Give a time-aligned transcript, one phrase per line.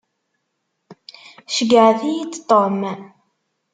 [1.55, 2.79] Ceyyɛet-iyi-d Tom.